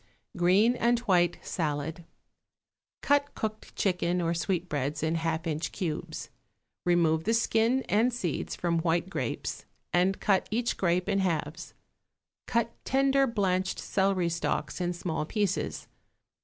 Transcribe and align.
=Green 0.35 0.75
and 0.75 0.97
White 1.01 1.37
Salad.= 1.43 2.05
Cut 3.03 3.35
cooked 3.35 3.75
chicken 3.75 4.19
or 4.19 4.33
sweetbreads 4.33 5.03
in 5.03 5.13
half 5.13 5.45
inch 5.45 5.71
cubes; 5.71 6.31
remove 6.87 7.25
the 7.25 7.35
skin 7.35 7.83
and 7.83 8.11
seeds 8.11 8.55
from 8.55 8.79
white 8.79 9.11
grapes, 9.11 9.65
and 9.93 10.19
cut 10.19 10.47
each 10.49 10.75
grape 10.75 11.07
in 11.07 11.19
halves; 11.19 11.75
cut 12.47 12.71
tender 12.83 13.27
blanched 13.27 13.77
celery 13.77 14.29
stalks 14.29 14.81
in 14.81 14.93
small 14.93 15.23
pieces. 15.23 15.85